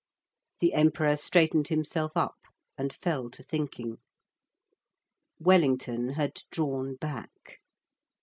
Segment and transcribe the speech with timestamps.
[0.61, 3.99] The Emperor straightened himself up and fell to thinking.
[5.39, 7.59] Wellington had drawn back.